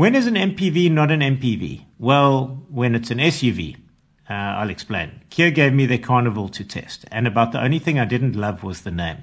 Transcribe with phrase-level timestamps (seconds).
[0.00, 1.84] When is an MPV not an MPV?
[1.98, 3.76] Well, when it's an SUV.
[4.30, 5.20] Uh, I'll explain.
[5.28, 8.64] Kia gave me their Carnival to test, and about the only thing I didn't love
[8.64, 9.18] was the name.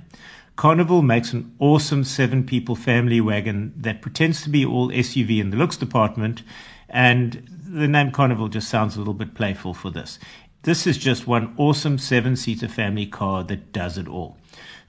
[0.56, 5.50] Carnival makes an awesome seven people family wagon that pretends to be all SUV in
[5.50, 6.44] the looks department,
[6.88, 10.20] and the name Carnival just sounds a little bit playful for this.
[10.62, 14.38] This is just one awesome seven seater family car that does it all.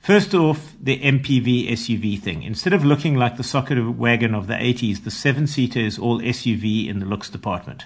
[0.01, 2.43] First off, the MPV SUV thing.
[2.43, 6.21] Instead of looking like the socket wagon of the 80s, the seven seater is all
[6.21, 7.85] SUV in the looks department.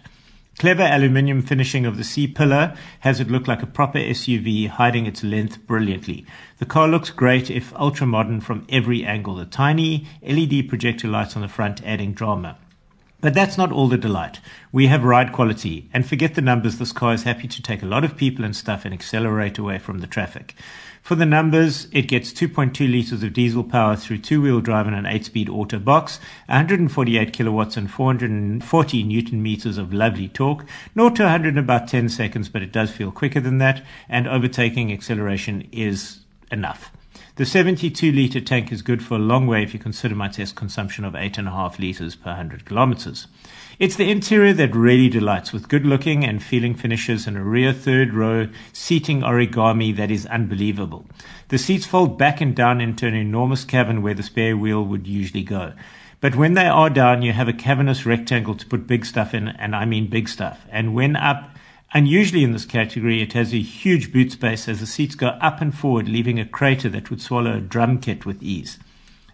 [0.59, 5.06] Clever aluminium finishing of the C pillar has it look like a proper SUV, hiding
[5.06, 6.25] its length brilliantly.
[6.59, 9.34] The car looks great if ultra modern from every angle.
[9.34, 12.58] The tiny LED projector lights on the front adding drama.
[13.23, 14.41] But that's not all the delight.
[14.73, 17.87] We have ride quality, and forget the numbers, this car is happy to take a
[17.87, 20.56] lot of people and stuff and accelerate away from the traffic.
[21.03, 25.05] For the numbers, it gets 2.2 liters of diesel power through two-wheel drive and an
[25.05, 30.64] 8-speed auto box, 148 kilowatts and 440 newton meters of lovely torque,
[30.95, 34.27] 0 to 100 in about 10 seconds, but it does feel quicker than that, and
[34.27, 36.19] overtaking acceleration is
[36.51, 36.91] enough.
[37.36, 40.55] The 72 litre tank is good for a long way if you consider my test
[40.55, 43.27] consumption of 8.5 litres per 100 kilometres.
[43.78, 47.72] It's the interior that really delights with good looking and feeling finishes and a rear
[47.72, 51.06] third row seating origami that is unbelievable.
[51.48, 55.06] The seats fold back and down into an enormous cabin where the spare wheel would
[55.06, 55.72] usually go.
[56.20, 59.48] But when they are down, you have a cavernous rectangle to put big stuff in,
[59.48, 60.67] and I mean big stuff.
[60.70, 61.56] And when up,
[61.95, 65.61] Unusually in this category, it has a huge boot space as the seats go up
[65.61, 68.79] and forward, leaving a crater that would swallow a drum kit with ease.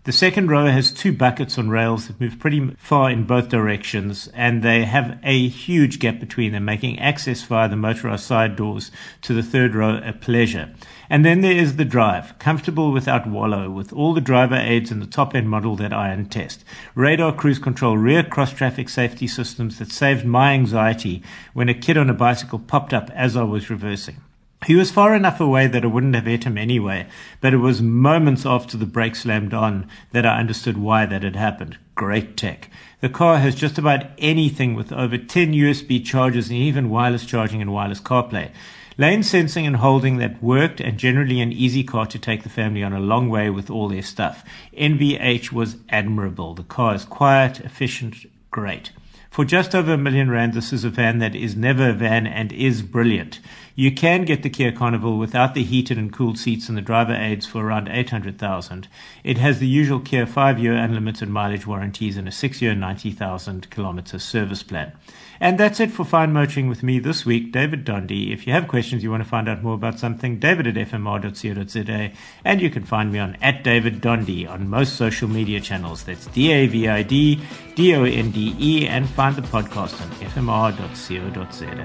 [0.05, 4.29] The second row has two buckets on rails that move pretty far in both directions,
[4.33, 8.91] and they have a huge gap between them, making access via the motorized side doors
[9.23, 10.73] to the third row a pleasure.
[11.11, 15.01] And then there is the drive, comfortable without wallow, with all the driver aids in
[15.01, 16.65] the top end model that I test.
[16.95, 21.23] Radar cruise control, rear cross traffic safety systems that saved my anxiety
[21.53, 24.23] when a kid on a bicycle popped up as I was reversing.
[24.69, 27.07] He was far enough away that I wouldn't have hit him anyway,
[27.41, 31.37] but it was moments after the brake slammed on that I understood why that had
[31.37, 31.79] happened.
[31.95, 32.69] Great tech.
[33.01, 37.63] The car has just about anything with over 10 USB chargers and even wireless charging
[37.63, 38.51] and wireless CarPlay.
[38.99, 42.83] Lane sensing and holding that worked and generally an easy car to take the family
[42.83, 44.45] on a long way with all their stuff.
[44.77, 46.53] NVH was admirable.
[46.53, 48.17] The car is quiet, efficient,
[48.51, 48.93] great.
[49.31, 52.27] For just over a million rand, this is a van that is never a van
[52.27, 53.41] and is brilliant.
[53.77, 57.15] You can get the Kia Carnival without the heated and cooled seats and the driver
[57.15, 58.89] aids for around 800,000.
[59.23, 64.65] It has the usual Kia 5-year unlimited mileage warranties and a 6-year 90,000 kilometer service
[64.65, 64.93] plan.
[65.41, 68.33] And that's it for Fine Motoring with me this week, David Dondi.
[68.33, 72.11] If you have questions, you want to find out more about something, david at fmr.co.za,
[72.45, 76.03] and you can find me on at David Dondi on most social media channels.
[76.03, 77.41] That's D-A-V-I-D,
[77.77, 81.79] D-O-N-D-E, and find the podcast on fmr.co.za.